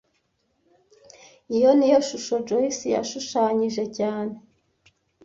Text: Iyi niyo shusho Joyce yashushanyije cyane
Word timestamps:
Iyi 1.53 1.69
niyo 1.77 1.99
shusho 2.07 2.35
Joyce 2.47 2.85
yashushanyije 2.95 3.83
cyane 3.97 4.33